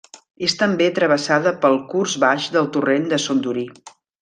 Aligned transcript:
És 0.45 0.53
també 0.61 0.87
travessada 0.99 1.53
pel 1.67 1.77
curs 1.93 2.17
baix 2.25 2.49
del 2.57 2.71
Torrent 2.79 3.07
de 3.13 3.21
Son 3.27 3.45
Durí. 3.49 3.69